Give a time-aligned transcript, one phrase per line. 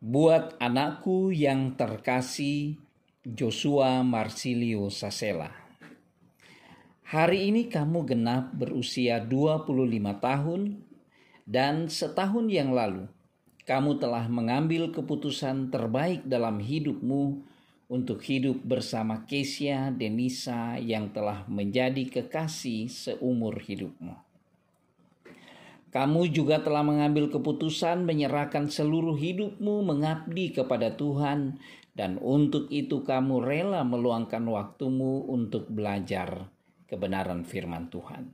[0.00, 2.80] Buat anakku yang terkasih
[3.20, 5.52] Joshua Marsilio Sasela.
[7.04, 9.68] Hari ini kamu genap berusia 25
[10.24, 10.80] tahun
[11.44, 13.12] dan setahun yang lalu
[13.68, 17.44] kamu telah mengambil keputusan terbaik dalam hidupmu
[17.92, 24.29] untuk hidup bersama Kesia Denisa yang telah menjadi kekasih seumur hidupmu.
[25.90, 31.58] Kamu juga telah mengambil keputusan menyerahkan seluruh hidupmu mengabdi kepada Tuhan,
[31.98, 36.46] dan untuk itu kamu rela meluangkan waktumu untuk belajar
[36.86, 38.30] kebenaran firman Tuhan.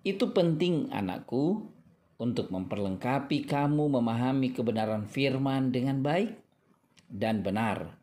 [0.00, 1.68] Itu penting, anakku,
[2.16, 6.40] untuk memperlengkapi kamu memahami kebenaran firman dengan baik
[7.12, 8.00] dan benar,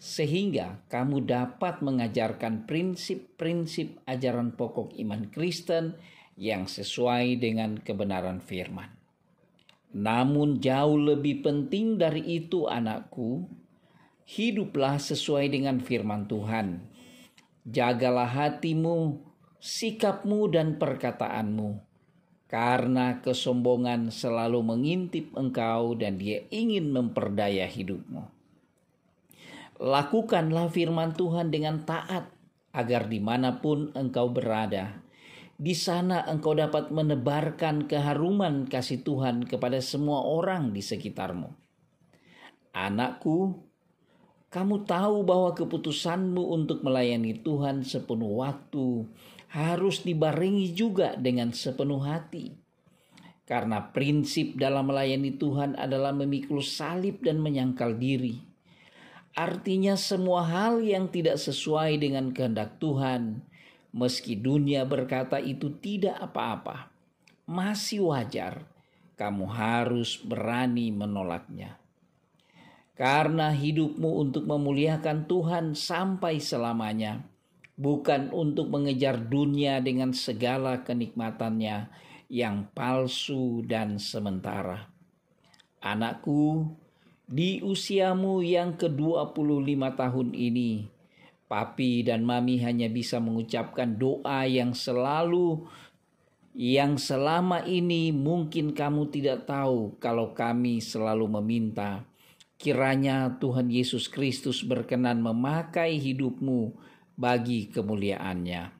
[0.00, 5.98] sehingga kamu dapat mengajarkan prinsip-prinsip ajaran pokok iman Kristen
[6.38, 8.94] yang sesuai dengan kebenaran firman.
[9.90, 13.50] Namun, jauh lebih penting dari itu, anakku,
[14.22, 16.86] hiduplah sesuai dengan firman Tuhan.
[17.66, 19.18] Jagalah hatimu,
[19.58, 21.82] sikapmu, dan perkataanmu,
[22.46, 28.30] karena kesombongan selalu mengintip engkau, dan dia ingin memperdaya hidupmu.
[29.82, 32.30] Lakukanlah firman Tuhan dengan taat,
[32.70, 35.07] agar di mana pun engkau berada,
[35.58, 41.50] di sana engkau dapat menebarkan keharuman kasih Tuhan kepada semua orang di sekitarmu.
[42.70, 43.58] Anakku,
[44.54, 49.10] kamu tahu bahwa keputusanmu untuk melayani Tuhan sepenuh waktu
[49.50, 52.54] harus dibarengi juga dengan sepenuh hati.
[53.42, 58.38] Karena prinsip dalam melayani Tuhan adalah memikul salib dan menyangkal diri.
[59.34, 63.42] Artinya semua hal yang tidak sesuai dengan kehendak Tuhan,
[63.92, 66.92] Meski dunia berkata itu tidak apa-apa,
[67.48, 68.68] masih wajar
[69.18, 71.80] kamu harus berani menolaknya.
[72.94, 77.26] Karena hidupmu untuk memuliakan Tuhan sampai selamanya,
[77.78, 81.90] bukan untuk mengejar dunia dengan segala kenikmatannya
[82.30, 84.90] yang palsu dan sementara.
[85.78, 86.74] Anakku,
[87.30, 90.90] di usiamu yang ke-25 tahun ini,
[91.48, 95.64] Papi dan Mami hanya bisa mengucapkan doa yang selalu
[96.52, 102.04] yang selama ini mungkin kamu tidak tahu kalau kami selalu meminta
[102.60, 106.76] kiranya Tuhan Yesus Kristus berkenan memakai hidupmu
[107.16, 108.76] bagi kemuliaannya.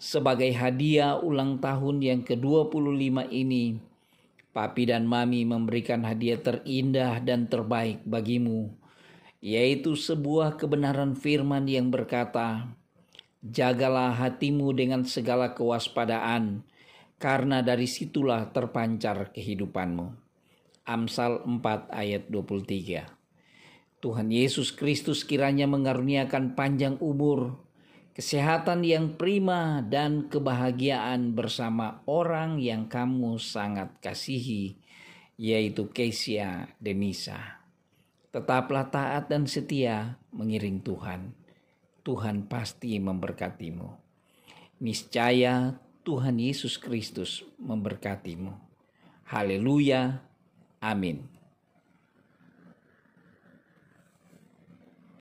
[0.00, 3.76] Sebagai hadiah ulang tahun yang ke-25 ini,
[4.54, 8.85] Papi dan Mami memberikan hadiah terindah dan terbaik bagimu
[9.46, 12.66] yaitu sebuah kebenaran firman yang berkata,
[13.46, 16.66] "Jagalah hatimu dengan segala kewaspadaan,
[17.22, 20.18] karena dari situlah terpancar kehidupanmu."
[20.82, 23.06] Amsal 4 ayat 23.
[24.02, 27.54] Tuhan Yesus Kristus kiranya mengaruniakan panjang umur,
[28.18, 34.74] kesehatan yang prima dan kebahagiaan bersama orang yang kamu sangat kasihi,
[35.38, 37.55] yaitu Kesia Denisa.
[38.36, 41.32] Tetaplah taat dan setia mengiring Tuhan.
[42.04, 43.88] Tuhan pasti memberkatimu.
[44.84, 48.52] Niscaya Tuhan Yesus Kristus memberkatimu.
[49.24, 50.20] Haleluya.
[50.84, 51.35] Amin.